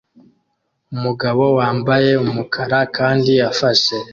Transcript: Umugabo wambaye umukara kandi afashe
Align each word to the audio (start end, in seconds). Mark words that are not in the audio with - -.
Umugabo 0.95 1.43
wambaye 1.57 2.11
umukara 2.25 2.79
kandi 2.97 3.33
afashe 3.51 3.95